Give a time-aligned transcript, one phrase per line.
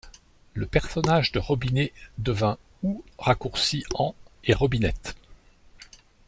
[0.55, 5.15] Le personnage de Robinet devint' ou', raccourci en'; et Robinette'.